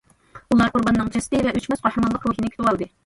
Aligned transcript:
ئۇلار 0.53 0.71
قۇرباننىڭ 0.77 1.11
جەسىتى 1.17 1.41
ۋە 1.49 1.53
ئۆچمەس 1.59 1.85
قەھرىمانلىق 1.85 2.27
روھىنى 2.31 2.51
كۈتۈۋالدى. 2.57 2.91